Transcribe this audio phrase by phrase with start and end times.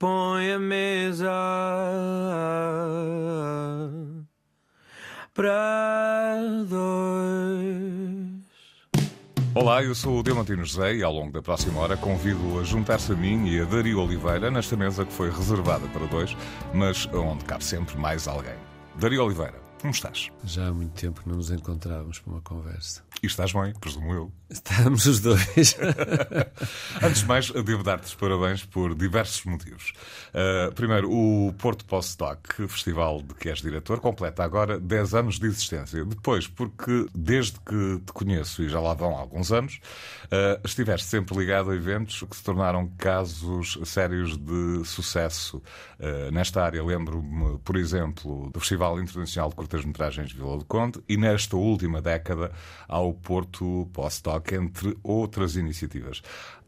[0.00, 1.30] põe a mesa
[5.34, 8.40] para dois.
[9.54, 13.12] Olá, eu sou o Diamantino José e ao longo da próxima hora convido a juntar-se
[13.12, 16.34] a mim e a Dario Oliveira nesta mesa que foi reservada para dois,
[16.72, 18.56] mas onde cabe sempre mais alguém.
[18.98, 20.30] Dario Oliveira, como estás?
[20.44, 23.02] Já há muito tempo que não nos encontrávamos para uma conversa.
[23.22, 24.32] E estás bem, presumo eu.
[24.48, 25.76] Estamos os dois.
[27.02, 29.92] Antes de mais, devo dar-te os parabéns por diversos motivos.
[30.30, 35.46] Uh, primeiro, o Porto Postdoc, festival de que és diretor, completa agora 10 anos de
[35.46, 36.04] existência.
[36.04, 39.80] Depois, porque desde que te conheço, e já lá vão alguns anos,
[40.24, 45.62] uh, estiveste sempre ligado a eventos que se tornaram casos sérios de sucesso.
[45.98, 51.00] Uh, nesta área, lembro-me, por exemplo, do Festival Internacional de Curtas-Metragens de Vila do Conde
[51.08, 52.50] e nesta última década
[52.88, 56.22] ao Porto Postdoc, entre outras iniciativas.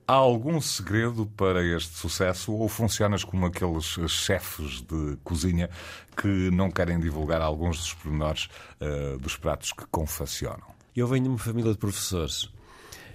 [0.06, 5.69] Há algum segredo para este sucesso ou funcionas como aqueles chefes de cozinha
[6.16, 8.49] que não querem divulgar alguns dos pormenores
[8.80, 10.73] uh, dos pratos que confeccionam?
[10.95, 12.51] Eu venho de uma família de professores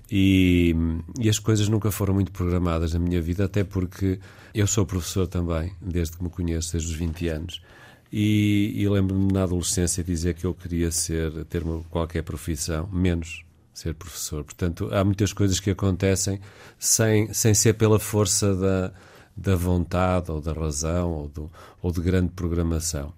[0.10, 0.74] e,
[1.20, 4.20] e, as coisas nunca foram muito programadas na minha vida, até porque
[4.54, 7.62] eu sou professor também, desde que me conheço, desde os 20 anos.
[8.12, 13.94] E, e lembro-me na adolescência dizer que eu queria ser, ter qualquer profissão, menos ser
[13.94, 14.44] professor.
[14.44, 16.40] Portanto, há muitas coisas que acontecem
[16.80, 18.92] sem, sem ser pela força da,
[19.36, 23.14] da vontade ou da razão ou, do, ou de grande programação.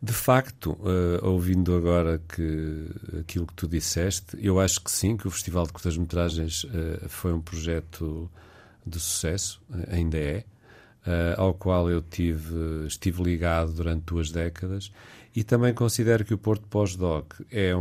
[0.00, 2.86] De facto, uh, ouvindo agora que
[3.18, 7.32] aquilo que tu disseste, eu acho que sim, que o Festival de Curtas-Metragens uh, foi
[7.32, 8.30] um projeto
[8.86, 10.44] de sucesso, uh, ainda é
[11.06, 14.90] uh, ao qual eu tive, estive ligado durante duas décadas,
[15.34, 17.80] e também considero que o Porto Pós-Doc é um,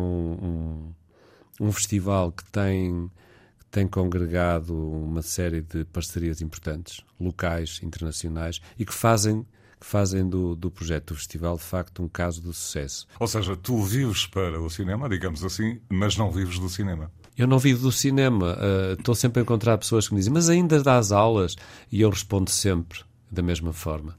[1.59, 3.11] um, um, festival que tem,
[3.59, 9.45] que tem congregado uma série de parcerias importantes, locais, internacionais, e que fazem
[9.79, 13.05] que fazem do, do projeto do festival, de facto, um caso de sucesso.
[13.19, 17.11] Ou seja, tu vives para o cinema, digamos assim, mas não vives do cinema.
[17.37, 18.55] Eu não vivo do cinema.
[18.55, 21.55] Uh, estou sempre a encontrar pessoas que me dizem, mas ainda dás aulas?
[21.91, 23.01] E eu respondo sempre:
[23.33, 24.17] da mesma forma.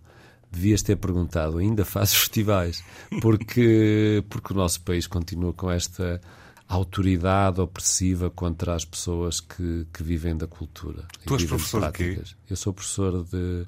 [0.50, 2.84] Devias ter perguntado, ainda fazes festivais?
[3.20, 6.20] Porque, porque o nosso país continua com esta
[6.68, 11.04] autoridade opressiva contra as pessoas que, que vivem da cultura.
[11.26, 12.22] Tu és professor de quê?
[12.48, 13.66] Eu sou professor de,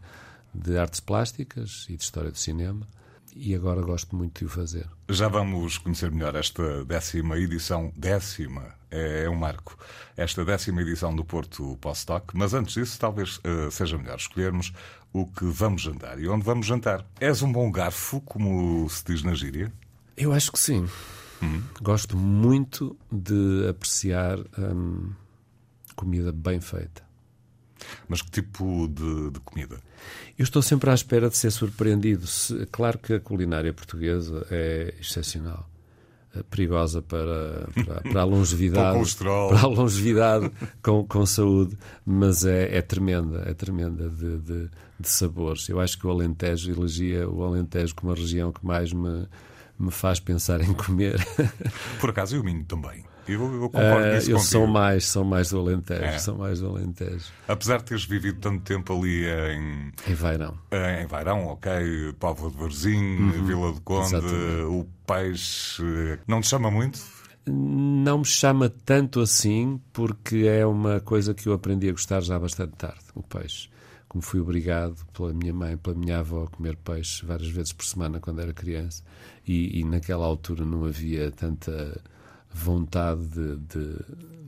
[0.55, 2.87] de artes plásticas e de história do cinema
[3.36, 4.88] e agora gosto muito de o fazer.
[5.08, 9.76] Já vamos conhecer melhor esta décima edição, décima, é, é um marco,
[10.16, 14.72] esta décima edição do Porto Postdoc, mas antes disso talvez uh, seja melhor escolhermos
[15.12, 17.04] o que vamos jantar e onde vamos jantar.
[17.20, 19.72] És um bom garfo, como se diz na gíria?
[20.16, 20.88] Eu acho que sim.
[21.42, 21.62] Hum.
[21.82, 25.12] Gosto muito de apreciar hum,
[25.94, 27.06] comida bem feita.
[28.08, 29.78] Mas que tipo de, de, comida?
[30.38, 32.26] Eu estou sempre à espera de ser surpreendido.
[32.26, 35.69] Se, claro que a culinária portuguesa é excepcional.
[36.34, 40.50] É perigosa para, para, para a longevidade, para a longevidade
[40.82, 44.70] com, com saúde, mas é, é tremenda, é tremenda de, de,
[45.00, 45.66] de, sabores.
[45.68, 49.26] Eu acho que o Alentejo elegia o Alentejo como a região que mais me,
[49.78, 51.16] me faz pensar em comer.
[52.00, 53.04] Por acaso, e o Minho também.
[53.28, 56.19] Eu, eu concordo uh, mais, sou mais do Alentejo, é.
[56.19, 57.26] sou mais do Alentejo.
[57.48, 59.92] Apesar de teres vivido tanto tempo ali em...
[60.09, 60.56] Em Vairão.
[60.70, 61.72] Em Vairão, ok.
[62.20, 63.44] Póvoa de Varzim, uhum.
[63.44, 64.62] Vila do Conde, Exatamente.
[64.62, 65.82] o peixe...
[66.26, 67.00] Não te chama muito?
[67.48, 72.38] Não me chama tanto assim, porque é uma coisa que eu aprendi a gostar já
[72.38, 73.69] bastante tarde, o peixe.
[74.09, 77.84] Como fui obrigado pela minha mãe, pela minha avó a comer peixe várias vezes por
[77.84, 79.03] semana quando era criança,
[79.47, 82.00] e, e naquela altura não havia tanta
[82.56, 83.97] vontade de, de,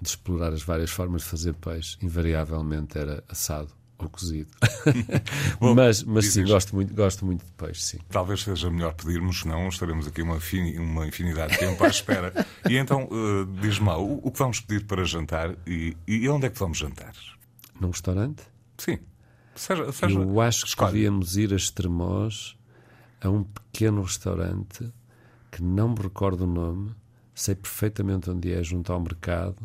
[0.00, 4.50] de, explorar as várias formas de fazer peixe, invariavelmente era assado ou cozido.
[5.60, 7.98] Bom, mas mas sim, gosto muito, gosto muito de peixe, sim.
[8.08, 10.38] Talvez seja melhor pedirmos, senão estaremos aqui uma,
[10.78, 12.32] uma infinidade de tempo à espera.
[12.68, 16.50] e então, uh, diz-me o, o, que vamos pedir para jantar e, e onde é
[16.50, 17.12] que vamos jantar?
[17.80, 18.42] Num restaurante?
[18.76, 18.98] Sim.
[19.54, 20.92] Seja, seja, Eu acho que escolhe.
[20.92, 22.56] devíamos ir a Estremoz
[23.20, 24.92] a um pequeno restaurante
[25.50, 26.94] que não me recordo o nome,
[27.38, 29.56] sei perfeitamente onde é, junto ao mercado,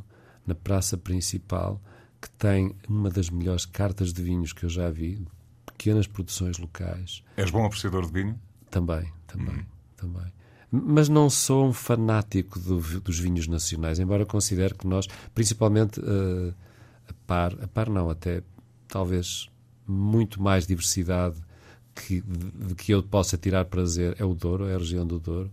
[0.46, 1.82] na praça principal,
[2.22, 5.26] que tem uma das melhores cartas de vinhos que eu já vi,
[5.66, 7.24] pequenas produções locais.
[7.36, 8.40] És bom apreciador de vinho?
[8.70, 9.66] Também, também, hum.
[9.98, 10.34] também.
[10.72, 16.54] Mas não sou um fanático do, dos vinhos nacionais, embora considere que nós, principalmente uh,
[17.10, 18.44] a par, a par não, até
[18.88, 19.50] talvez
[19.88, 21.38] muito mais diversidade
[21.96, 25.20] que, de, de que eu possa tirar prazer é o Douro, é a região do
[25.20, 25.52] Douro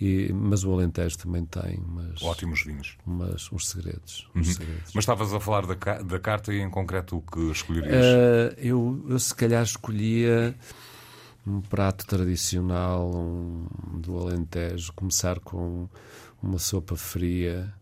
[0.00, 2.98] E, mas o Alentejo também tem umas, Ótimos vinhos.
[3.06, 4.28] umas, uns segredos.
[4.34, 4.92] uns segredos.
[4.94, 8.04] Mas estavas a falar da, da carta e em concreto o que escolherias?
[8.04, 10.54] Eh, eu, eu se calhar escolhia
[11.46, 13.66] um prato tradicional um,
[13.98, 15.88] do Alentejo, começar com
[16.42, 17.72] uma sopa fria,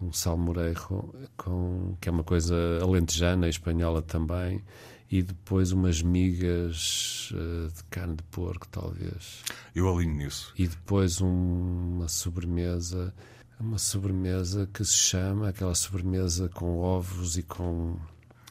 [0.00, 4.62] um salmorejo, com, que é uma coisa alentejana e espanhola também,
[5.10, 9.42] e depois umas migas eh, de carne de porco, talvez.
[9.74, 10.52] Eu alinho nisso.
[10.58, 13.14] E depois um- uma sobremesa,
[13.58, 17.96] uma sobremesa que se chama, aquela sobremesa com ovos e com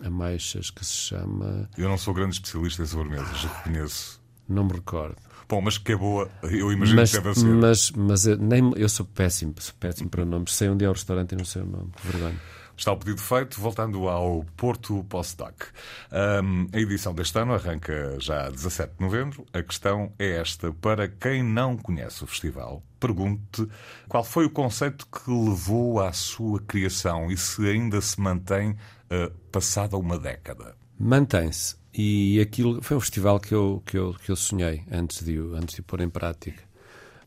[0.04, 4.22] ameixas que se chama, Eu não sou grande especialista em sobremesas, reconheço.
[4.48, 5.16] não me recordo.
[5.50, 7.46] Bom, mas que é boa, eu imagino Mas, que deve ser.
[7.46, 10.54] mas, mas eu, nem, eu sou péssimo, sou péssimo para nomes.
[10.54, 11.90] Sei onde é o restaurante e não sei o nome.
[12.04, 12.38] Vergonha.
[12.78, 15.66] Está o pedido feito, voltando ao Porto Postdoc.
[16.12, 19.46] Ahm, a edição deste ano arranca já a 17 de novembro.
[19.52, 23.68] A questão é esta: para quem não conhece o festival, pergunte
[24.08, 28.78] qual foi o conceito que levou à sua criação e se ainda se mantém
[29.10, 30.76] ah, passada uma década.
[31.00, 31.76] Mantém-se.
[31.94, 35.76] E aquilo foi um festival que eu, que eu, que eu sonhei antes de, antes
[35.76, 36.67] de pôr em prática.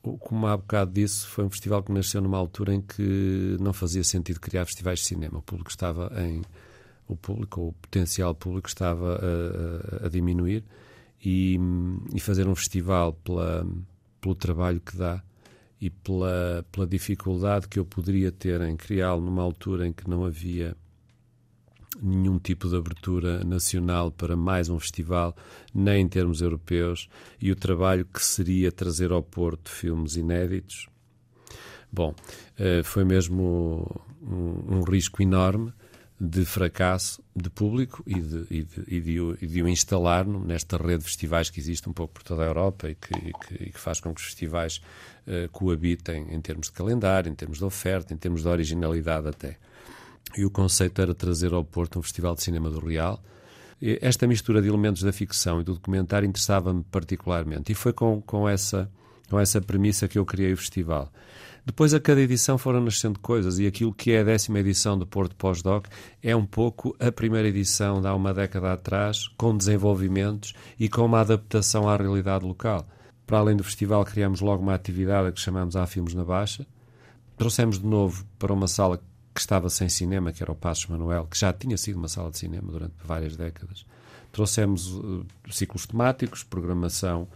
[0.02, 4.02] Como há bocado disse, foi um festival que nasceu numa altura em que não fazia
[4.02, 5.38] sentido criar festivais de cinema.
[5.38, 6.40] O público estava em.
[7.06, 10.64] O público, o potencial público estava a, a- a diminuir
[11.24, 11.58] e,
[12.14, 13.66] e fazer um festival pela,
[14.20, 15.22] pelo trabalho que dá
[15.80, 20.24] e pela, pela dificuldade que eu poderia ter em criá-lo numa altura em que não
[20.24, 20.76] havia
[22.02, 25.36] nenhum tipo de abertura nacional para mais um festival,
[25.74, 27.08] nem em termos europeus,
[27.40, 30.88] e o trabalho que seria trazer ao Porto filmes inéditos.
[31.92, 32.14] Bom,
[32.58, 35.72] eh, foi mesmo um, um risco enorme
[36.20, 40.26] de fracasso de público e de, e de, e de, o- e de o instalar
[40.26, 43.32] nesta rede de festivais que existe um pouco por toda a Europa e que, e
[43.32, 44.80] que- que faz com que os festivais
[45.26, 49.56] eh, coabitem em termos de calendário, em termos de oferta, em termos de originalidade até.
[50.36, 53.22] E o conceito era trazer ao Porto um festival de cinema do Real.
[53.80, 57.72] Esta mistura de elementos da ficção e do documentário interessava-me particularmente.
[57.72, 58.90] E foi com, com, essa,
[59.28, 61.10] com essa premissa que eu criei o festival.
[61.64, 65.06] Depois, a cada edição foram nascendo coisas, e aquilo que é a décima edição do
[65.06, 65.86] Porto Pós-Doc
[66.22, 71.04] é um pouco a primeira edição de há uma década atrás, com desenvolvimentos e com
[71.04, 72.86] uma adaptação à realidade local.
[73.26, 76.66] Para além do festival, criamos logo uma atividade que chamamos Há Filmes na Baixa,
[77.36, 79.00] trouxemos de novo para uma sala
[79.34, 82.30] que estava sem cinema, que era o Passos Manuel, que já tinha sido uma sala
[82.30, 83.84] de cinema durante várias décadas.
[84.32, 87.28] Trouxemos uh, ciclos temáticos, programação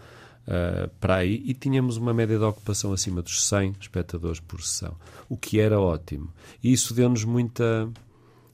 [0.46, 4.96] uh, para aí e tínhamos uma média de ocupação acima dos 100 espectadores por sessão,
[5.28, 6.32] o que era ótimo.
[6.62, 7.88] E isso deu-nos muita,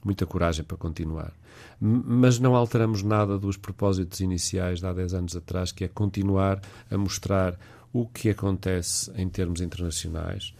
[0.03, 1.33] muita coragem para continuar.
[1.79, 6.61] Mas não alteramos nada dos propósitos iniciais de há 10 anos atrás, que é continuar
[6.89, 7.57] a mostrar
[7.91, 10.53] o que acontece em termos internacionais,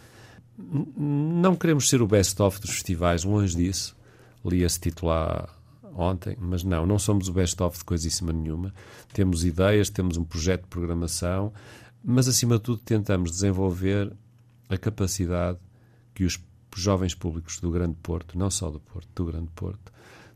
[0.98, 3.96] não queremos ser o best-of dos festivais, longe disso.
[4.44, 5.12] Li esse título
[5.96, 8.74] ontem, mas não, não somos o best-of de coisíssima nenhuma.
[9.14, 11.54] Temos ideias, temos um projeto de programação,
[12.04, 14.12] mas acima de tudo tentamos desenvolver
[14.70, 15.60] a capacidade
[16.14, 16.40] que os
[16.76, 19.92] jovens públicos do Grande Porto, não só do Porto, do Grande Porto,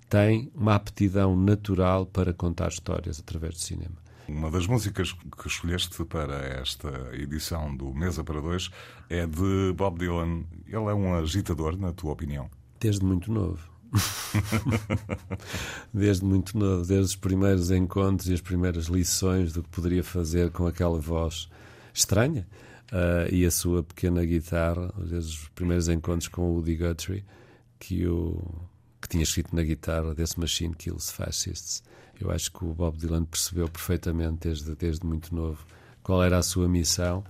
[0.10, 4.05] têm uma aptidão natural para contar histórias através do cinema.
[4.28, 8.72] Uma das músicas que escolheste para esta edição do Mesa para Dois
[9.08, 10.44] é de Bob Dylan.
[10.66, 12.50] Ele é um agitador, na tua opinião?
[12.80, 13.70] Desde muito novo.
[15.94, 20.50] desde muito novo, desde os primeiros encontros e as primeiras lições do que poderia fazer
[20.50, 21.48] com aquela voz
[21.94, 22.48] estranha
[22.92, 27.24] uh, e a sua pequena guitarra, desde os primeiros encontros com o Woody Guthrie,
[27.80, 28.44] que, o,
[29.00, 31.84] que tinha escrito na guitarra This Machine Kills Fascists.
[32.20, 35.66] Eu acho que o Bob Dylan percebeu perfeitamente desde, desde muito novo
[36.02, 37.24] qual era a sua missão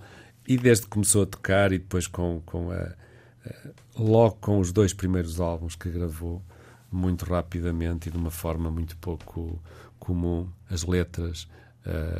[0.46, 3.52] e desde que começou a tocar e depois com, com a, a,
[3.98, 6.42] logo com os dois primeiros álbuns que gravou
[6.90, 9.60] muito rapidamente e de uma forma muito pouco
[9.98, 11.48] comum as letras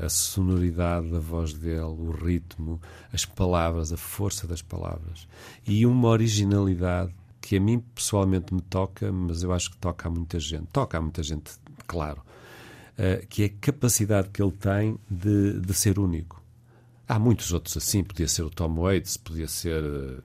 [0.01, 2.81] a sonoridade da voz dele, o ritmo,
[3.13, 5.27] as palavras, a força das palavras
[5.67, 10.11] e uma originalidade que a mim pessoalmente me toca, mas eu acho que toca a
[10.11, 10.67] muita gente.
[10.73, 11.53] Toca a muita gente,
[11.87, 12.21] claro.
[12.99, 16.43] Uh, que é a capacidade que ele tem de, de, ser único.
[17.07, 20.23] Há muitos outros assim, podia ser o Tom Waits, podia ser uh,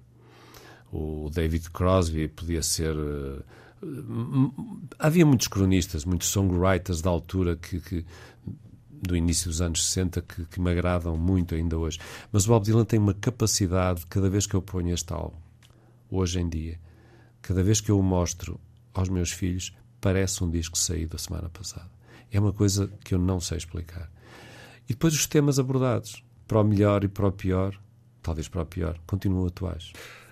[0.90, 2.96] o David Crosby, podia ser.
[2.96, 3.44] Uh,
[4.98, 8.06] havia muitos cronistas, muitos songwriters da altura que, que
[9.01, 12.00] do início dos anos 60 que, que, me agradam muito ainda hoje.
[12.32, 15.38] Mas o Bob Dylan tem uma capacidade, cada vez que eu ponho este álbum,
[16.10, 16.80] hoje em dia,
[17.42, 18.60] cada vez que eu o mostro
[18.94, 21.90] aos meus filhos, parece um disco saído da semana passada.
[22.32, 24.10] É uma coisa que eu não sei explicar.
[24.86, 27.78] E depois os temas abordados, para o melhor e para o pior,
[28.22, 29.92] talvez para o pior, continuam atuais.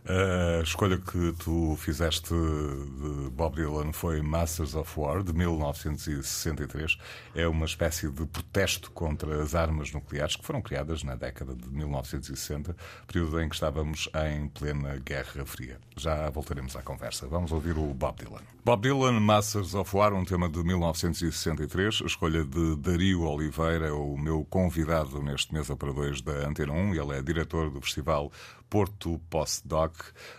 [0.10, 6.98] A escolha que tu fizeste de Bob Dylan foi Masters of War, de 1963.
[7.36, 11.70] É uma espécie de protesto contra as armas nucleares que foram criadas na década de
[11.70, 12.76] 1960,
[13.06, 15.78] período em que estávamos em plena Guerra Fria.
[15.96, 17.28] Já voltaremos à conversa.
[17.28, 18.42] Vamos ouvir o Bob Dylan.
[18.66, 22.02] Bob Dylan, Masters of War, um tema de 1963.
[22.02, 26.96] A escolha de Dario Oliveira, o meu convidado neste Mesa para Dois da Antena 1.
[26.96, 28.32] Ele é diretor do festival
[28.70, 29.96] Porto Postdoc.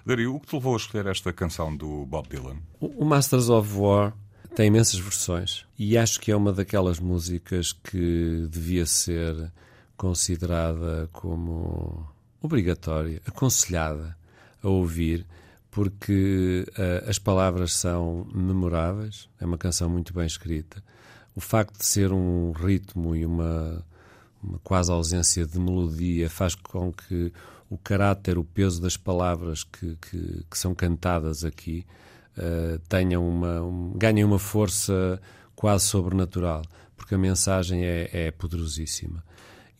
[0.07, 2.59] Dario, o que te levou a escolher esta canção do Bob Dylan?
[2.81, 4.15] O Masters of War
[4.55, 9.53] tem imensas versões e acho que é uma daquelas músicas que devia ser
[9.97, 12.09] considerada como
[12.41, 14.17] obrigatória, aconselhada
[14.63, 15.27] a ouvir,
[15.71, 20.83] porque uh, as palavras são memoráveis, é uma canção muito bem escrita.
[21.35, 23.85] O facto de ser um ritmo e uma,
[24.43, 27.33] uma quase ausência de melodia faz com que
[27.71, 31.87] o caráter, o peso das palavras que, que, que são cantadas aqui
[32.37, 35.23] uh, tenham uma, um, ganhem uma força
[35.55, 36.63] quase sobrenatural,
[36.97, 39.25] porque a mensagem é, é poderosíssima.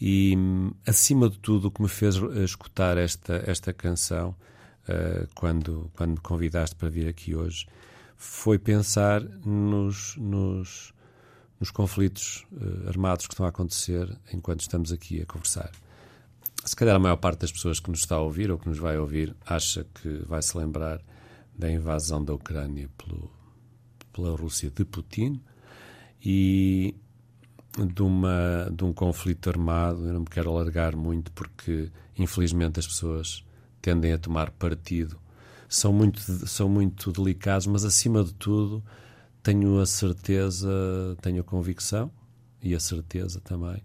[0.01, 0.35] E,
[0.87, 4.37] acima de tudo, o que me fez escutar esta, esta canção,
[4.89, 7.67] uh, quando, quando me convidaste para vir aqui hoje,
[8.17, 10.95] foi pensar nos, nos,
[11.59, 15.73] nos conflitos uh, armados que estão a acontecer enquanto estamos aqui a conversar
[16.65, 18.79] se calhar a maior parte das pessoas que nos está a ouvir ou que nos
[18.79, 21.01] vai ouvir acha que vai se lembrar
[21.57, 23.31] da invasão da Ucrânia pelo,
[24.13, 25.41] pela Rússia de Putin
[26.25, 26.95] e
[27.77, 30.07] de, uma, de um conflito armado.
[30.07, 33.45] Eu não me quero alargar muito porque, infelizmente, as pessoas
[33.81, 35.19] tendem a tomar partido.
[35.69, 38.83] São muito, são muito delicados, mas acima de tudo
[39.43, 40.69] tenho a certeza,
[41.23, 42.11] tenho a convicção
[42.63, 43.83] e a certeza também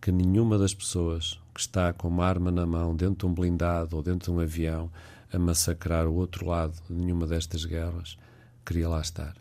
[0.00, 3.96] que nenhuma das pessoas que está com uma arma na mão dentro de um blindado
[3.96, 4.90] ou dentro de um avião
[5.32, 8.16] a massacrar o outro lado de nenhuma destas guerras
[8.64, 9.34] queria lá estar.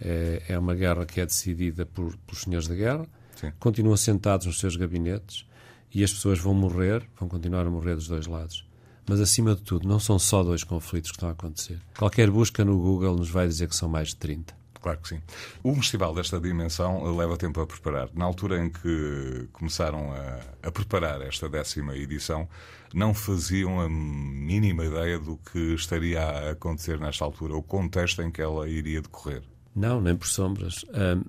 [0.00, 3.06] É, é uma guerra que é decidida por, pelos senhores da guerra,
[3.36, 3.52] Sim.
[3.58, 5.46] continuam sentados nos seus gabinetes
[5.94, 8.66] e as pessoas vão morrer, vão continuar a morrer dos dois lados.
[9.06, 11.78] Mas, acima de tudo, não são só dois conflitos que estão a acontecer.
[11.96, 14.54] Qualquer busca no Google nos vai dizer que são mais de 30.
[14.84, 15.22] Claro que sim.
[15.64, 18.10] Um festival desta dimensão leva tempo a preparar.
[18.12, 22.46] Na altura em que começaram a, a, preparar esta décima edição,
[22.92, 28.30] não faziam a mínima ideia do que estaria a acontecer nesta altura, o contexto em
[28.30, 29.42] que ela iria decorrer.
[29.74, 30.82] Não, nem por sombras.
[30.82, 31.24] Uh,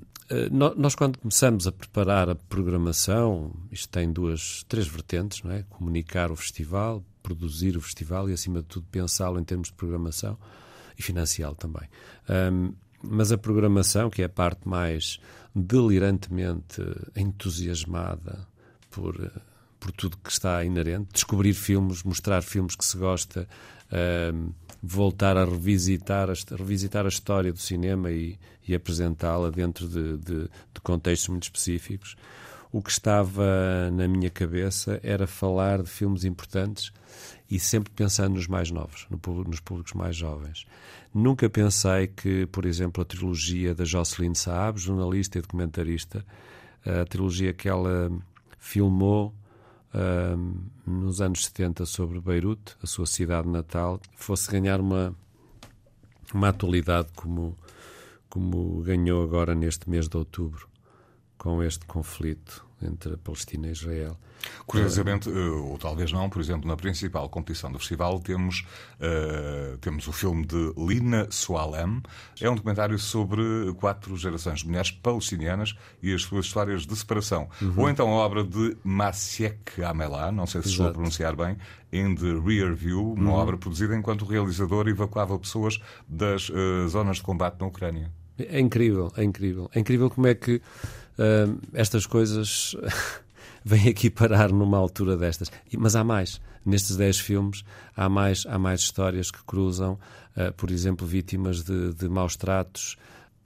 [0.51, 5.63] nós, quando começamos a preparar a programação, isto tem duas, três vertentes, não é?
[5.69, 10.37] Comunicar o festival, produzir o festival e, acima de tudo, pensá-lo em termos de programação
[10.99, 11.87] e financiá-lo também.
[12.29, 12.73] Um,
[13.09, 15.19] mas a programação, que é a parte mais
[15.55, 16.81] delirantemente
[17.15, 18.47] entusiasmada
[18.89, 19.31] por,
[19.79, 23.47] por tudo que está inerente, descobrir filmes, mostrar filmes que se gosta,
[23.91, 30.17] uh, voltar a revisitar, a revisitar a história do cinema e, e apresentá-la dentro de,
[30.17, 32.15] de, de contextos muito específicos.
[32.75, 36.91] O que estava na minha cabeça era falar de filmes importantes
[37.49, 39.07] e sempre pensando nos mais novos,
[39.47, 40.67] nos públicos mais jovens.
[41.13, 46.25] Nunca pensei que, por exemplo, a trilogia da Jocelyn Saab, jornalista e documentarista,
[46.85, 48.11] a trilogia que ela
[48.59, 49.33] filmou
[50.35, 50.55] um,
[50.85, 55.15] nos anos 70 sobre Beirute, a sua cidade natal, fosse ganhar uma,
[56.33, 57.55] uma atualidade como,
[58.29, 60.74] como ganhou agora neste mês de outubro,
[61.45, 64.17] com este conflito entre a Palestina e Israel.
[64.65, 68.65] Curiosamente, eh, ou talvez não, por exemplo, na principal competição do festival temos,
[68.99, 72.01] uh, temos o filme de Lina Soalem.
[72.41, 73.43] É um documentário sobre
[73.77, 77.47] quatro gerações de mulheres palestinianas e as suas histórias de separação.
[77.61, 77.73] Uhum.
[77.77, 81.57] Ou então a obra de Masiek Amelá, não sei se estou a pronunciar bem,
[81.93, 83.37] In the Rear View, uma uhum.
[83.37, 88.11] obra produzida enquanto o realizador evacuava pessoas das uh, zonas de combate na Ucrânia.
[88.37, 89.69] É incrível, é incrível.
[89.73, 92.75] É incrível como é que uh, estas coisas
[93.63, 95.51] vêm aqui parar numa altura destas.
[95.77, 96.41] Mas há mais.
[96.65, 97.63] Nestes 10 filmes
[97.95, 99.99] há mais, há mais histórias que cruzam,
[100.35, 102.97] uh, por exemplo, vítimas de, de maus tratos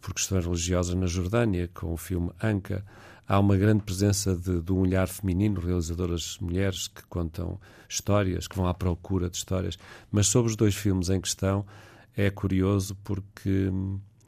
[0.02, 2.84] por questões religiosas na Jordânia, com o filme Anca.
[3.28, 8.56] Há uma grande presença de, de um olhar feminino, realizadoras mulheres que contam histórias, que
[8.56, 9.78] vão à procura de histórias.
[10.12, 11.64] Mas sobre os dois filmes em questão,
[12.16, 13.72] é curioso porque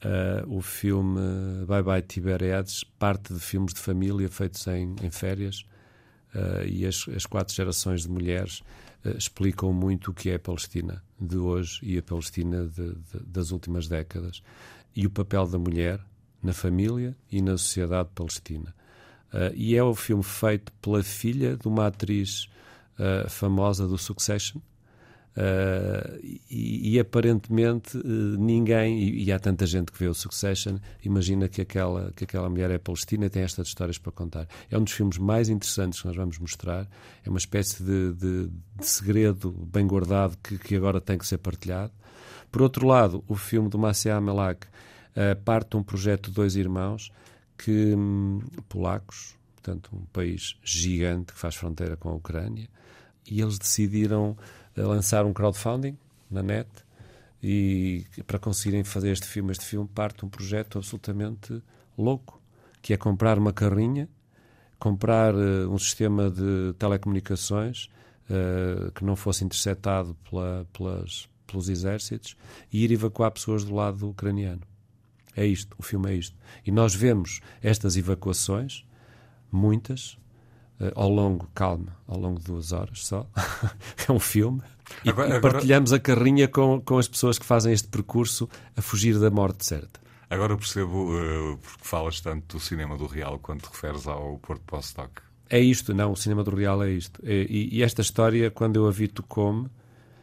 [0.04, 1.20] Uh, o filme
[1.68, 5.64] Bye Bye Tiberiades parte de filmes de família feitos em, em férias
[6.34, 8.64] uh, e as, as, quatro gerações de mulheres
[9.06, 13.20] uh, explicam muito o que é a Palestina de hoje e a Palestina de, de,
[13.28, 14.42] das últimas décadas
[14.96, 16.00] e o papel da mulher
[16.42, 18.74] na família e na sociedade palestina.
[19.54, 22.50] e é o filme feito pela filha de uma atriz
[23.30, 24.60] famosa do Succession.
[25.32, 26.20] Uh,
[26.50, 31.48] e, e, aparentemente uh, ninguém, e, e, há tanta gente que vê o Succession, imagina
[31.48, 34.46] que aquela, que aquela mulher é palestina e tem estas histórias para contar.
[34.70, 36.86] É um dos filmes mais interessantes que nós vamos mostrar.
[37.26, 38.48] É uma espécie de, de,
[38.78, 41.94] de segredo bem guardado que, que, agora tem que ser partilhado.
[42.52, 46.58] Por outro lado, o filme do Maciej Melak uh, parte de um projeto de dois
[46.58, 47.10] irmãos
[47.58, 52.68] que, um, polacos, portanto, um país gigante que faz fronteira com a Ucrânia,
[53.30, 54.36] e eles decidiram
[54.84, 55.98] lançar um crowdfunding
[56.30, 56.70] na net
[57.44, 61.62] e para conseguirem fazer este filme, este filme parte de um projeto absolutamente
[61.98, 62.40] louco,
[62.82, 64.08] que é comprar uma carrinha,
[64.78, 67.90] comprar uh, um sistema de telecomunicações
[68.30, 72.36] uh, que não fosse interceptado pela, pelas, pelos exércitos
[72.72, 74.62] e ir evacuar pessoas do lado ucraniano.
[75.36, 76.36] É isto, o filme é isto.
[76.66, 78.86] E nós vemos estas evacuações,
[79.52, 80.18] muitas,
[80.96, 83.28] ao longo, calma, ao longo de duas horas só.
[84.08, 84.62] é um filme.
[85.06, 86.14] Agora, e, partilhamos agora...
[86.14, 90.00] a carrinha com, com as pessoas que fazem este percurso a fugir da morte certa.
[90.30, 94.64] Agora percebo uh, porque falas tanto do cinema do real quando te referes ao Porto
[94.66, 95.22] Postoc.
[95.50, 97.22] É isto, não, o cinema do real é isto.
[97.26, 99.70] E, e, esta história, quando eu a vi como,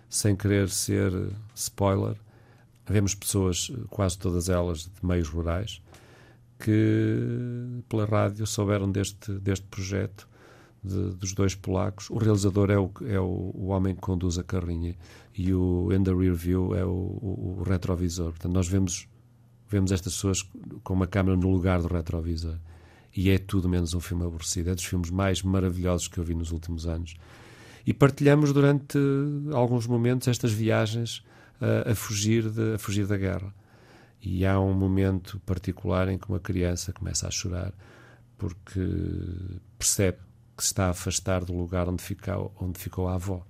[0.08, 1.12] sem querer ser
[1.54, 2.16] spoiler,
[2.88, 5.82] vemos pessoas, quase todas elas de meios rurais,
[6.58, 10.26] que pela rádio souberam deste, deste projeto
[10.82, 12.10] de, dos dois polacos.
[12.10, 14.96] O realizador é, o, é o, o, homem que conduz a carrinha
[15.36, 18.30] e o in the rear view é o, o, retrovisor.
[18.30, 19.08] Portanto, nós vemos,
[19.68, 20.42] vemos estas pessoas
[20.82, 22.56] com uma câmera no lugar do retrovisor.
[23.16, 24.70] E é tudo menos um filme aborrecido.
[24.70, 27.16] É dos filmes mais maravilhosos que eu vi nos últimos anos.
[27.86, 28.98] E partilhamos durante
[29.52, 31.24] alguns momentos estas viagens
[31.60, 33.52] uh, a, fugir de, a fugir da guerra.
[34.20, 37.72] E há um momento particular em que uma criança começa a chorar
[38.36, 38.80] porque
[39.76, 40.18] percebe
[40.58, 43.46] que se está a afastar do lugar onde ficou, onde ficou a avó,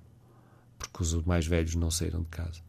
[0.78, 2.60] porque os mais velhos não saíram de casa.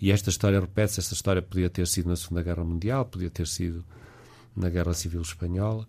[0.00, 1.00] E esta história repete-se.
[1.00, 3.84] Esta história podia ter sido na Segunda Guerra Mundial, podia ter sido
[4.54, 5.88] na Guerra Civil Espanhola,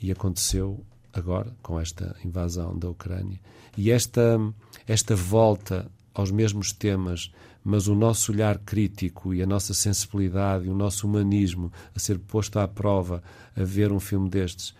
[0.00, 3.40] e aconteceu agora com esta invasão da Ucrânia.
[3.76, 4.38] E esta,
[4.86, 7.32] esta volta aos mesmos temas,
[7.64, 12.20] mas o nosso olhar crítico e a nossa sensibilidade e o nosso humanismo a ser
[12.20, 13.20] posto à prova
[13.56, 14.74] a ver um filme destes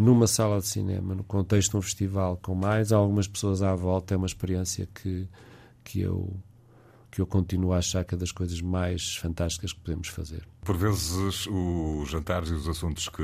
[0.00, 4.14] numa sala de cinema, no contexto de um festival, com mais algumas pessoas à volta,
[4.14, 5.28] é uma experiência que,
[5.84, 6.34] que eu
[7.10, 10.46] que eu continuo a achar que é das coisas mais fantásticas que podemos fazer.
[10.62, 13.22] Por vezes, os jantares e os assuntos que,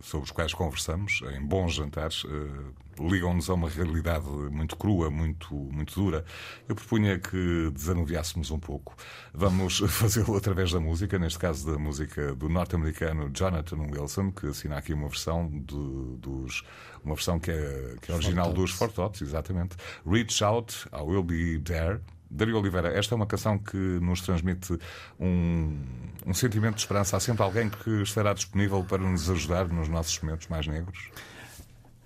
[0.00, 5.54] sobre os quais conversamos, em bons jantares, eh, ligam-nos a uma realidade muito crua, muito,
[5.54, 6.24] muito dura.
[6.68, 8.94] Eu propunha que desanuviássemos um pouco.
[9.32, 14.78] Vamos fazê-lo através da música, neste caso da música do norte-americano Jonathan Wilson, que assina
[14.78, 16.64] aqui uma versão de, dos.
[17.04, 19.76] Uma versão que é, que é original dos Four Tops, exatamente.
[20.06, 22.00] Reach Out, I Will Be There.
[22.30, 24.78] Dario Oliveira, esta é uma canção que nos transmite
[25.20, 25.78] um,
[26.24, 27.14] um sentimento de esperança.
[27.16, 31.10] Há sempre alguém que estará disponível para nos ajudar nos nossos momentos mais negros?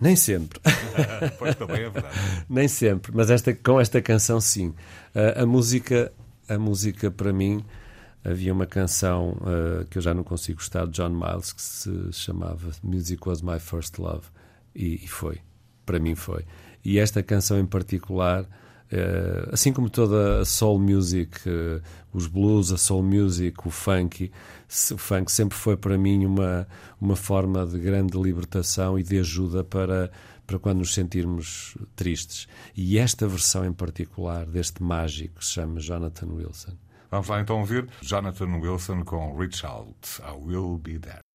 [0.01, 0.61] Nem sempre.
[1.39, 2.17] pois também é verdade.
[2.49, 4.69] Nem sempre, mas esta, com esta canção sim.
[5.15, 6.13] Uh, a música,
[6.49, 7.65] a música para mim
[8.23, 12.13] havia uma canção uh, que eu já não consigo gostar de John Miles que se
[12.13, 14.27] chamava Music Was My First Love
[14.75, 15.39] e, e foi,
[15.85, 16.45] para mim foi.
[16.85, 18.47] E esta canção em particular
[19.53, 24.31] assim como toda a soul music, uh, os blues, a soul music, o funk,
[24.93, 26.67] o funk sempre foi para mim uma,
[27.01, 30.11] uma forma de grande libertação e de ajuda para,
[30.47, 32.47] para quando nos sentirmos tristes.
[32.77, 36.77] E esta versão em particular deste mágico se chama Jonathan Wilson.
[37.11, 41.26] Vamos lá então ouvir Jonathan Wilson com Reach Out, I Will Be There.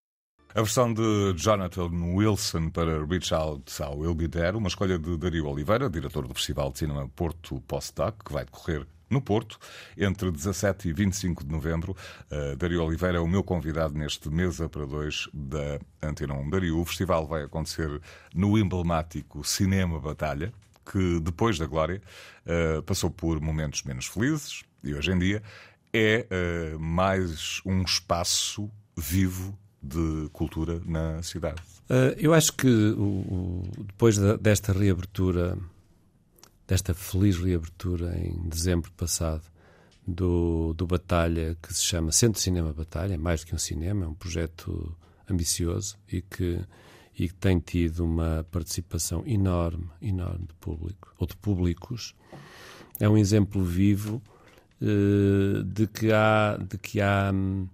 [0.54, 5.16] A versão de Jonathan Wilson para Reach Out I Will Be There, uma escolha de
[5.16, 9.58] Dario Oliveira, diretor do Festival de Cinema Porto Postdoc, que vai decorrer no Porto,
[9.98, 11.96] entre 17 e 25 de novembro.
[12.30, 16.50] Uh, Dario Oliveira é o meu convidado neste Mesa para Dois da Antena 1.
[16.50, 18.02] Dario, o festival vai acontecer
[18.36, 20.52] no emblemático Cinema Batalha,
[20.86, 22.02] que depois da Glória
[22.46, 25.42] uh, passou por momentos menos felizes e hoje em dia
[25.94, 26.28] é
[26.76, 31.62] uh, mais um espaço vivo de cultura na cidade.
[31.90, 35.58] Uh, eu acho que o, o, depois da, desta reabertura,
[36.68, 39.44] desta feliz reabertura em dezembro passado,
[40.06, 44.06] do, do Batalha, que se chama Centro Cinema Batalha, é mais do que um cinema,
[44.06, 44.96] é um projeto
[45.30, 46.60] ambicioso e que,
[47.18, 52.16] e que tem tido uma participação enorme, enorme de público, ou de públicos.
[53.00, 54.22] É um exemplo vivo
[54.82, 57.68] uh, de que há, de que há hum,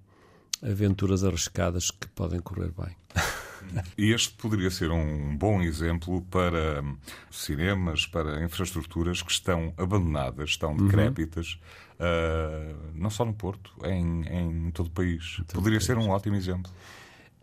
[0.63, 2.95] aventuras arriscadas que podem correr bem.
[3.97, 6.81] E este poderia ser um bom exemplo para
[7.29, 10.85] cinemas, para infraestruturas que estão abandonadas, estão Uhum.
[10.87, 11.59] decrépitas,
[11.99, 15.41] uh, não só no Porto, em, em todo o país.
[15.53, 16.71] poderia ser um ótimo exemplo.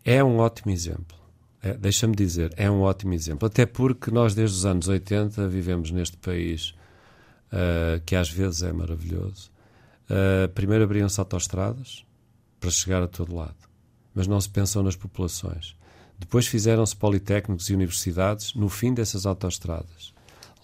[0.03, 1.15] É um ótimo exemplo.
[1.61, 3.45] É, Deixa-me dizer, é um ótimo exemplo.
[3.47, 6.73] Até porque nós, desde os anos 80, vivemos neste país
[7.51, 9.51] ah, que às vezes é maravilhoso.
[10.09, 12.04] Ah, primeiro abriam-se autoestradas
[12.65, 13.55] para chegar a todo lado,
[14.11, 15.77] mas não se pensou nas populações.
[16.17, 20.15] Depois fizeram-se politécnicos e universidades no fim dessas autoestradas,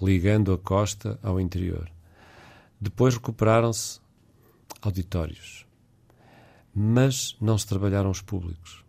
[0.01, 1.87] ligando a costa ao interior.
[2.79, 3.99] Depois recuperaram-se
[4.81, 5.67] auditórios,
[6.73, 8.83] mas não se trabalharam os públicos.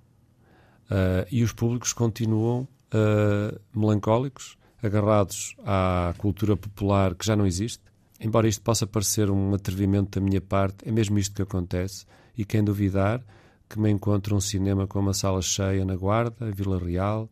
[0.85, 7.83] Uh, e os públicos continuam uh, melancólicos, agarrados à cultura popular que já não existe.
[8.18, 12.07] Embora isto possa parecer um atrevimento da minha parte, é mesmo isto que acontece.
[12.37, 13.23] E quem duvidar,
[13.68, 17.29] que me encontre um cinema com uma sala cheia na Guarda, em Vila Real,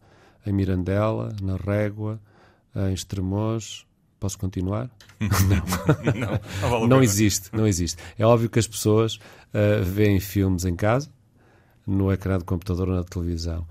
[0.47, 2.21] em Mirandela, na Régua,
[2.75, 3.85] em Estremoz.
[4.19, 4.91] Posso continuar?
[5.21, 7.05] não, não, vale Não pena.
[7.05, 8.03] existe, não existe.
[8.19, 11.11] É óbvio que as pessoas uh, veem filmes em casa,
[11.87, 13.67] no ecrã do computador ou na televisão.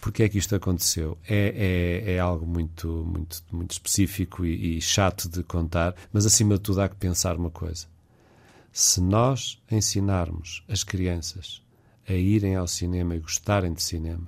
[0.00, 1.16] Porquê é que isto aconteceu?
[1.26, 6.56] É, é, é algo muito, muito, muito específico e, e chato de contar, mas acima
[6.56, 7.86] de tudo há que pensar uma coisa.
[8.76, 11.62] Se nós ensinarmos as crianças
[12.08, 14.26] a irem ao cinema e gostarem de cinema,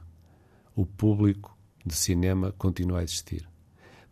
[0.73, 3.45] o público de cinema continua a existir.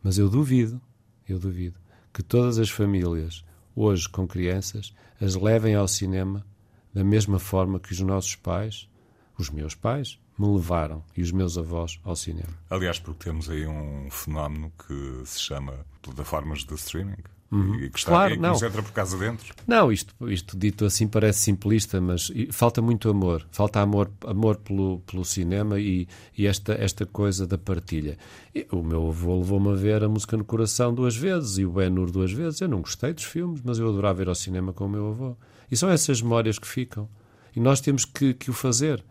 [0.03, 0.81] Mas eu duvido,
[1.29, 1.79] eu duvido,
[2.12, 3.44] que todas as famílias,
[3.77, 6.44] hoje com crianças, as levem ao cinema
[6.92, 8.90] da mesma forma que os nossos pais,
[9.38, 12.59] os meus pais, me levaram e os meus avós ao cinema.
[12.68, 17.23] Aliás, porque temos aí um fenómeno que se chama plataformas de streaming.
[17.52, 18.54] E que está Claro, que não.
[18.54, 19.54] entra por casa dentro.
[19.66, 23.46] Não, isto, isto dito assim parece simplista, mas falta muito amor.
[23.52, 28.18] Falta amor, amor pelo, pelo cinema e, e esta, esta coisa da partilha.
[28.54, 31.70] E o meu avô levou-me a ver a música no coração duas vezes e o
[31.70, 32.61] Ben Hur duas vezes.
[32.61, 35.37] Eu não gostei dos filmes, mas eu adorava ir ao cinema com o meu avô.
[35.70, 37.09] E são essas memórias que ficam.
[37.54, 39.04] E nós temos que, que o fazer.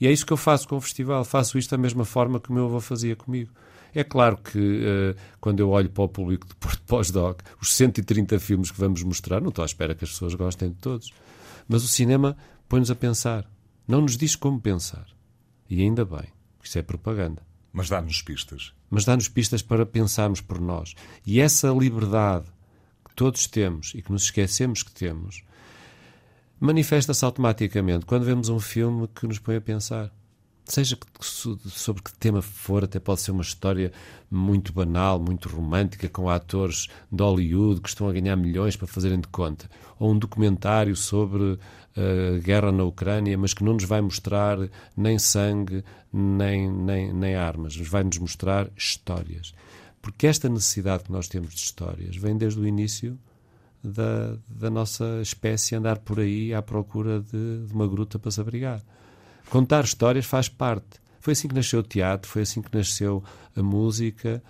[0.00, 1.24] E é isso que eu faço com o festival.
[1.24, 3.52] Faço isto da mesma forma que o meu avô fazia comigo.
[3.96, 8.38] É claro que eh, quando eu olho para o público de Porto Pós-Doc, os 130
[8.38, 11.14] filmes que vamos mostrar, não estou à espera que as pessoas gostem de todos.
[11.66, 12.36] Mas o cinema
[12.68, 13.50] põe-nos a pensar.
[13.88, 15.06] Não nos diz como pensar.
[15.70, 16.28] E ainda bem,
[16.58, 17.40] porque isso é propaganda.
[17.72, 18.74] Mas dá-nos pistas.
[18.90, 20.94] Mas dá-nos pistas para pensarmos por nós.
[21.26, 22.44] E essa liberdade
[23.02, 25.42] que todos temos e que nos esquecemos que temos,
[26.60, 30.12] manifesta-se automaticamente quando vemos um filme que nos põe a pensar.
[30.66, 33.92] Seja sobre que tema for, até pode ser uma história
[34.28, 39.20] muito banal, muito romântica, com atores de Hollywood que estão a ganhar milhões para fazerem
[39.20, 39.70] de conta.
[39.96, 41.56] Ou um documentário sobre
[41.96, 44.58] a guerra na Ucrânia, mas que não nos vai mostrar
[44.96, 47.76] nem sangue, nem, nem, nem armas.
[47.76, 49.54] Mas vai-nos mostrar histórias.
[50.02, 53.16] Porque esta necessidade que nós temos de histórias vem desde o início
[53.82, 58.40] da, da nossa espécie andar por aí à procura de, de uma gruta para se
[58.40, 58.82] abrigar.
[59.50, 61.00] Contar histórias faz parte.
[61.20, 63.22] Foi assim que nasceu o teatro, foi assim que nasceu
[63.54, 64.42] a música,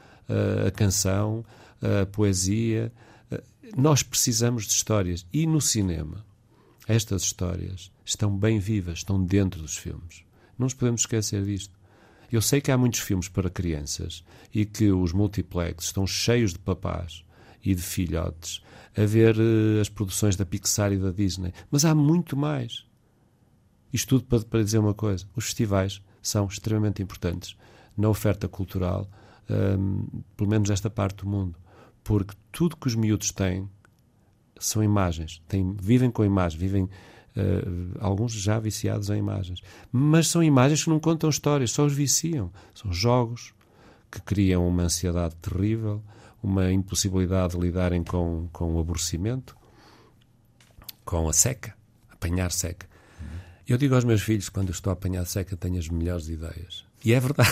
[0.66, 1.44] a, canção,
[1.80, 2.92] a poesia.
[3.76, 5.26] Nós precisamos de histórias.
[5.32, 6.24] E no cinema,
[6.86, 10.24] estas histórias estão bem vivas, estão dentro dos filmes.
[10.58, 11.74] Não nos podemos esquecer disto.
[12.30, 16.58] Eu sei que há muitos filmes para crianças e que os multiplex estão cheios de
[16.58, 17.24] papás
[17.64, 18.62] e de filhotes
[18.96, 21.52] a ver eh, as produções da Pixar e da Disney.
[21.70, 22.85] Mas há muito mais.
[23.92, 27.56] Isto tudo para, dizer uma coisa: os festivais são extremamente importantes
[27.96, 29.08] na oferta cultural,
[29.78, 31.58] hum, pelo menos nesta parte do mundo,
[32.04, 33.68] porque tudo que os miúdos têm
[34.58, 36.88] são imagens, têm, vivem com imagens, vivem
[37.36, 37.62] eh,
[38.00, 39.60] alguns já viciados em imagens,
[39.92, 42.50] mas são imagens que não contam histórias, só os viciam.
[42.74, 43.52] São jogos
[44.10, 46.02] que criam uma ansiedade terrível,
[46.42, 49.54] uma impossibilidade de lidarem com, com o aborrecimento,
[51.04, 51.76] com a seca,
[52.10, 52.88] apanhar seca.
[53.68, 56.84] Eu digo aos meus filhos, quando estou a apanhar seca, tenho as melhores ideias.
[57.04, 57.50] E é verdade.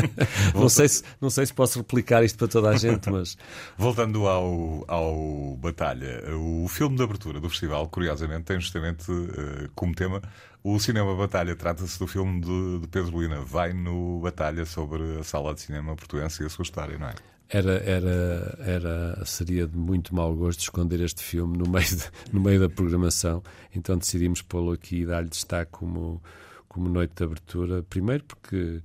[0.54, 3.36] não, sei se, não sei se posso replicar isto para toda a gente, mas
[3.76, 9.94] Voltando ao, ao Batalha, o filme de abertura do festival, curiosamente, tem justamente eh, como
[9.94, 10.22] tema
[10.62, 11.54] o Cinema Batalha.
[11.54, 13.40] Trata-se do filme de, de Pedro Lina.
[13.42, 17.14] Vai no Batalha sobre a sala de cinema portuense e a sua história, não é?
[17.52, 22.40] Era, era, era, seria de muito mau gosto esconder este filme no meio, de- no
[22.40, 23.42] meio da programação.
[23.74, 26.22] Então decidimos pô-lo aqui e dar-lhe destaque como,
[26.68, 27.82] como noite de abertura.
[27.82, 28.80] Primeiro porque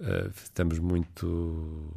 [0.00, 1.94] eh, estamos muito,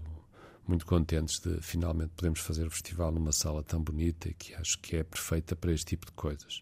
[0.68, 4.98] muito contentes de finalmente podermos fazer o festival numa sala tão bonita que acho que
[4.98, 6.62] é perfeita para este tipo de coisas.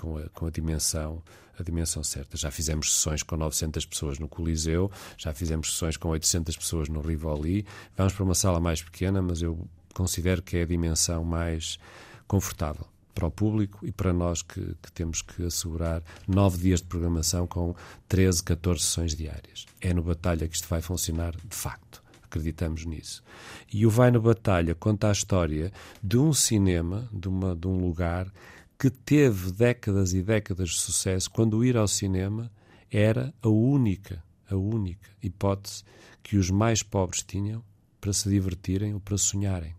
[0.00, 1.22] Com a, com a dimensão
[1.58, 2.38] a dimensão certa.
[2.38, 7.02] Já fizemos sessões com 900 pessoas no Coliseu, já fizemos sessões com 800 pessoas no
[7.02, 7.66] Rivoli.
[7.94, 11.78] Vamos para uma sala mais pequena, mas eu considero que é a dimensão mais
[12.26, 16.86] confortável para o público e para nós que, que, temos que assegurar nove dias de
[16.86, 17.74] programação com
[18.08, 19.66] 13, 14 sessões diárias.
[19.82, 22.02] É no Batalha que isto vai funcionar de facto.
[22.22, 23.22] Acreditamos nisso.
[23.70, 27.84] E o Vai no Batalha conta a história de um cinema, de, uma, de um
[27.84, 28.32] lugar
[28.80, 32.50] que teve décadas e décadas de sucesso quando ir ao cinema
[32.90, 35.84] era a única, a única hipótese
[36.22, 37.62] que os mais pobres tinham
[38.00, 39.74] para se divertirem ou para sonharem.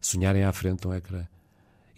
[0.00, 1.28] Sonharem à frente de um ecrã.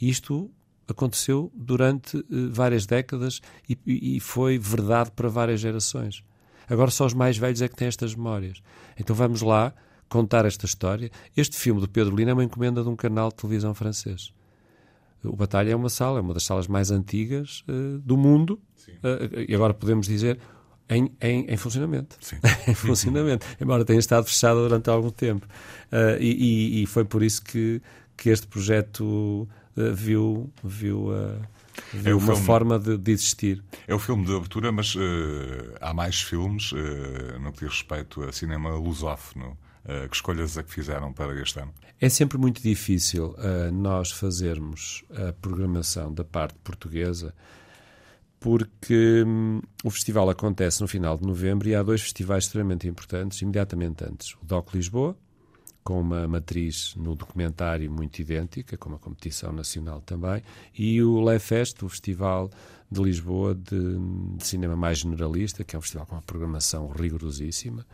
[0.02, 0.50] Isto
[0.88, 6.24] aconteceu durante uh, várias décadas e, e, foi verdade para várias gerações.
[6.68, 8.60] Agora só os mais velhos é que têm estas memórias.
[8.98, 9.72] Então vamos lá
[10.08, 11.12] contar esta história.
[11.36, 14.32] Este filme do Pedro Lina é uma encomenda de um canal de televisão francês.
[15.22, 19.40] O Batalha é uma sala, é uma das salas mais antigas uh, do mundo, uh,
[19.46, 20.38] e agora podemos dizer
[20.88, 22.16] em, em, em funcionamento.
[22.66, 25.46] em funcionamento, embora tenha estado fechada durante algum tempo.
[25.92, 27.83] Uh, e, e, foi por isso que,
[28.16, 29.46] que este projeto
[29.94, 31.09] viu, viu,
[32.04, 33.62] é uma filme, forma de, de, existir.
[33.87, 34.94] É o filme de abertura, mas
[35.80, 36.72] há mais filmes
[37.40, 39.56] no que diz respeito a cinema lusófono.
[39.85, 41.73] Uh, que escolhas é que fizeram para este ano?
[42.01, 47.35] É sempre muito difícil uh, nós fazermos a programação da parte portuguesa
[48.40, 53.40] porque hum, o festival acontece no final de novembro e há dois festivais extremamente importantes
[53.43, 54.35] imediatamente antes.
[54.43, 55.16] O DOC Lisboa,
[55.85, 60.43] com uma matriz no documentário muito idêntica, com uma competição nacional também,
[60.77, 62.51] e o LEFest, o Festival
[62.90, 63.99] de Lisboa de,
[64.37, 67.87] de Cinema Mais Generalista, que é um festival com uma programação rigorosíssima,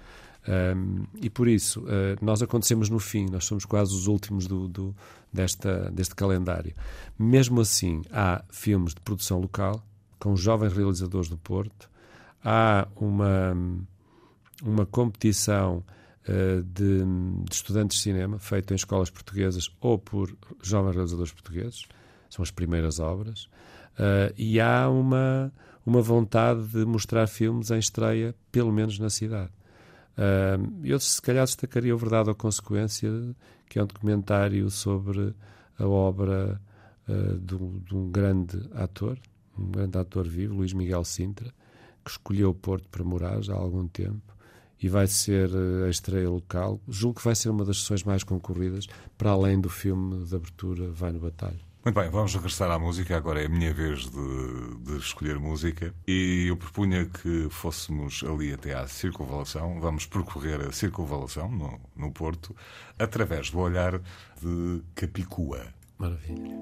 [0.48, 4.68] um, e por isso, uh, nós acontecemos no fim, nós somos quase os últimos do,
[4.68, 4.94] do,
[5.32, 6.72] desta, deste calendário.
[7.18, 9.84] Mesmo assim, há filmes de produção local,
[10.18, 11.90] com jovens realizadores do Porto,
[12.44, 13.56] há uma,
[14.62, 15.84] uma competição
[16.28, 17.04] uh, de,
[17.44, 20.32] de, estudantes de cinema feita em escolas portuguesas ou por
[20.62, 21.86] jovens realizadores portugueses,
[22.30, 23.48] são as primeiras obras,
[23.98, 25.52] uh, e há uma,
[25.84, 29.50] uma vontade de mostrar filmes em estreia, pelo menos na cidade.
[30.82, 33.10] Eu, se calhar, destacaria o Verdade ou Consequência,
[33.68, 35.34] que é um documentário sobre
[35.78, 36.60] a obra
[37.08, 39.18] uh, de, de, um grande ator,
[39.58, 41.52] um grande ator vivo, Luís Miguel Sintra,
[42.04, 44.34] que escolheu o Porto para morar já há algum tempo
[44.80, 46.80] e vai ser uh, a estreia local.
[46.88, 50.90] Julgo que vai ser uma das sessões mais concorridas, para além do filme de abertura
[50.90, 51.60] Vai no Batalha.
[51.86, 53.16] Muito bem, vamos regressar à música.
[53.16, 55.94] Agora é a minha vez de, de, escolher música.
[56.04, 59.78] E eu propunha que fôssemos ali até à circunvalação.
[59.78, 62.56] Vamos percorrer a circunvalação no, no Porto
[62.98, 64.00] através do olhar
[64.42, 65.64] de Capicua.
[65.96, 66.58] Maravilha.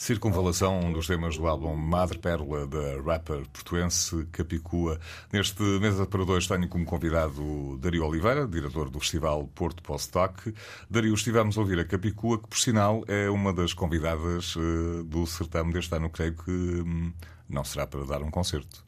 [0.00, 4.98] Circunvalação, um dos temas do álbum Madre Pérola da rapper portuense Capicua.
[5.30, 10.54] Neste Mesa para Dois tenho como convidado Dario Oliveira, diretor do Festival Porto Postdoc.
[10.88, 15.26] Dario, estivemos a ouvir a Capicua, que por sinal é uma das convidadas uh, do
[15.26, 16.08] certame deste ano.
[16.08, 17.12] Creio que hum,
[17.46, 18.82] não será para dar um concerto.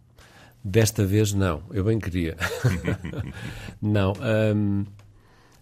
[0.64, 2.38] Desta vez não, eu bem queria.
[3.82, 4.14] não.
[4.54, 4.86] Um,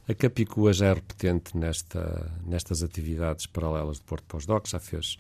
[0.08, 5.18] a Capicua já é repetente nesta, nestas atividades paralelas de Porto Postdoc, já fez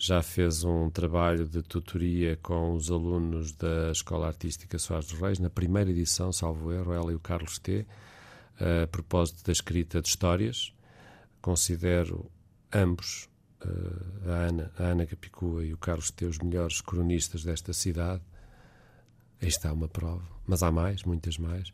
[0.00, 5.38] já fez um trabalho de tutoria com os alunos da Escola Artística Soares dos Reis,
[5.38, 7.86] na primeira edição, salvo erro, ela e o Carlos T.,
[8.58, 10.72] a propósito da escrita de histórias.
[11.42, 12.30] Considero
[12.72, 13.28] ambos,
[14.24, 18.22] a Ana, a Ana Capicua e o Carlos T., os melhores cronistas desta cidade.
[19.42, 21.70] Aí está uma prova, mas há mais, muitas mais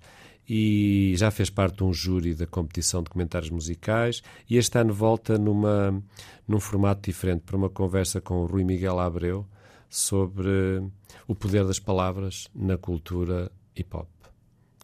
[0.48, 4.94] e já fez parte de um júri da competição de comentários musicais e este ano
[4.94, 6.02] volta numa,
[6.46, 9.46] num formato diferente para uma conversa com o Rui Miguel Abreu
[9.88, 10.82] sobre
[11.26, 14.08] o poder das palavras na cultura hip-hop,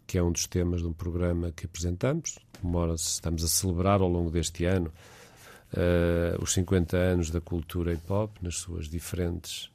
[0.05, 2.39] que é um dos temas de um programa que apresentamos.
[2.95, 4.91] Estamos a celebrar ao longo deste ano
[5.73, 9.65] uh, os 50 anos da cultura hip-hop nas suas diferentes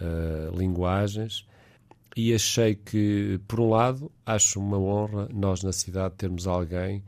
[0.00, 1.46] uh, linguagens
[2.16, 7.02] e achei que, por um lado, acho uma honra nós na cidade termos alguém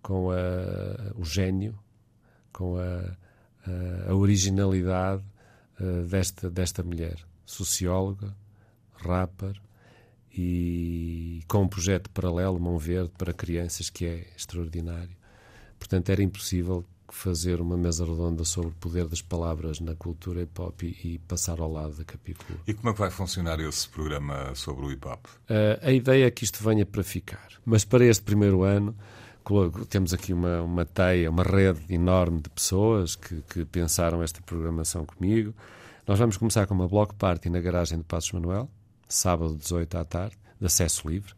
[0.00, 1.78] com a, o gênio,
[2.52, 3.16] com a,
[4.08, 5.24] a, originalidade
[5.80, 8.36] uh, desta, desta mulher, socióloga,
[8.94, 9.60] rapper
[10.32, 15.16] e com um projeto paralelo, Mão Verde, para crianças, que é extraordinário.
[15.78, 20.82] Portanto, era impossível fazer uma mesa redonda sobre o poder das palavras na cultura hip-hop
[20.82, 22.56] e, e, passar ao lado da Capicua.
[22.66, 25.26] E como é que vai funcionar esse programa sobre o hip-hop?
[25.26, 27.48] Uh, a ideia é que isto venha para ficar.
[27.66, 28.96] Mas para este primeiro ano,
[29.90, 35.04] temos aqui uma, uma teia, uma rede enorme de pessoas que, que pensaram esta programação
[35.04, 35.54] comigo.
[36.06, 38.70] Nós vamos começar com uma block party na garagem do Passos Manuel,
[39.06, 41.34] sábado 18 à tarde, de acesso livre,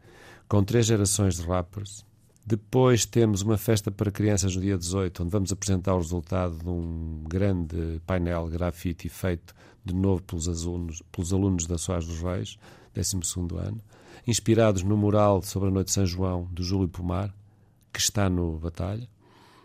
[0.49, 2.04] com três gerações de rappers.
[2.47, 6.69] Depois temos uma festa para crianças no dia 18, onde vamos apresentar o resultado de
[6.69, 12.59] um grande painel grafite feito de novo pelos alunos, pelos alunos da Soares dos Reis,
[12.95, 13.17] 12
[13.57, 13.81] ano,
[14.27, 17.35] inspirados no mural sobre a Noite de São João, do Júlio Pomar,
[17.91, 19.09] que está no Batalha,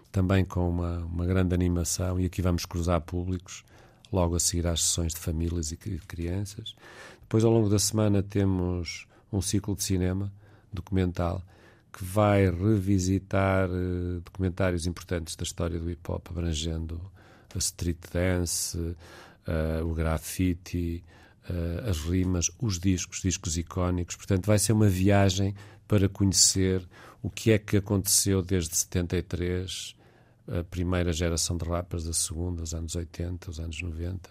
[0.10, 3.66] também com uma, uma grande animação, e aqui vamos cruzar públicos,
[4.10, 6.76] logo a seguir às sessões de famílias e crianças.
[7.20, 10.32] Depois, ao longo da semana, temos um ciclo de cinema
[10.72, 11.44] documental
[11.92, 17.02] que vai revisitar uh, documentários importantes da história do hip hop, abrangendo
[17.54, 21.04] a street dance, uh, o graffiti,
[21.50, 24.16] uh, as rimas, os discos, discos icónicos.
[24.16, 25.56] Portanto, vai ser uma viagem
[25.88, 26.88] para conhecer
[27.22, 29.96] o que é que aconteceu desde 73,
[30.48, 34.30] a primeira geração de rappers, a segunda, os anos 80, os anos 90,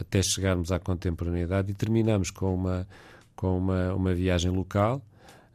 [0.00, 2.88] até chegarmos à contemporaneidade e terminamos com uma,
[3.36, 5.02] com uma, uma viagem local.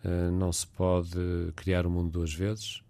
[0.06, 2.84] Uh, não se pode criar o mundo duas vezes.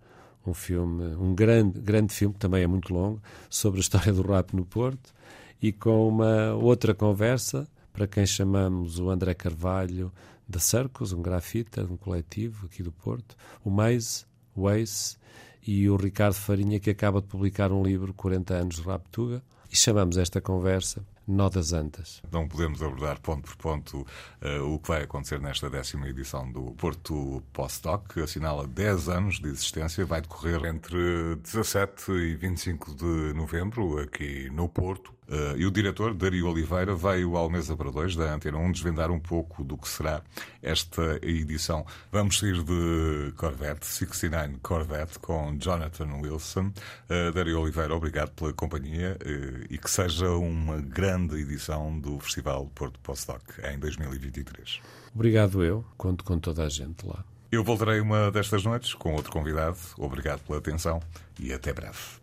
[0.46, 4.54] Um filme, um grande, grande filme, também é muito longo, sobre a história do rap
[4.54, 5.14] no Porto,
[5.62, 10.12] e com uma outra conversa para quem chamamos o André Carvalho
[10.48, 15.18] da Circus, um grafita, um coletivo aqui do Porto, o Maze, o Ace
[15.66, 19.76] e o Ricardo Farinha, que acaba de publicar um livro, 40 anos de Raptuga, e
[19.76, 22.22] chamamos esta conversa Nó das Antas.
[22.32, 24.06] Não podemos abordar ponto por ponto
[24.42, 29.40] uh, o que vai acontecer nesta décima edição do Porto Postdoc, que assinala 10 anos
[29.40, 35.15] de existência, vai decorrer entre 17 e 25 de novembro, aqui no Porto.
[35.28, 39.12] Uh, e o diretor, Dario Oliveira, veio ao Mesa para Dois da Antena 1 desvendar
[39.12, 40.22] um pouco do que será
[40.62, 41.86] esta edição.
[42.12, 46.72] Vamos sair de Corvette, 69 Corvette, com Jonathan Wilson.
[47.10, 52.70] Uh, Dario Oliveira, obrigado pela companhia uh, e que seja uma grande edição do Festival
[52.76, 54.80] Porto Postdoc em 2023.
[55.14, 57.24] Obrigado eu, conto com toda a gente lá.
[57.52, 59.78] Eu voltarei uma destas noites com outro convidado.
[59.98, 61.02] Obrigado pela atenção
[61.40, 62.20] e até breve.